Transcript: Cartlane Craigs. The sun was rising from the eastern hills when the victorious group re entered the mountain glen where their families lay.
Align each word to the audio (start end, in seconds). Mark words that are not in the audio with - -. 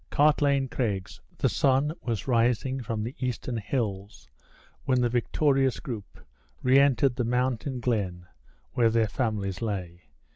Cartlane 0.09 0.67
Craigs. 0.67 1.21
The 1.37 1.47
sun 1.47 1.93
was 2.01 2.27
rising 2.27 2.81
from 2.81 3.03
the 3.03 3.13
eastern 3.19 3.57
hills 3.57 4.27
when 4.85 4.99
the 4.99 5.09
victorious 5.09 5.79
group 5.79 6.19
re 6.63 6.79
entered 6.79 7.15
the 7.17 7.23
mountain 7.23 7.79
glen 7.79 8.25
where 8.73 8.89
their 8.89 9.07
families 9.07 9.61
lay. 9.61 10.05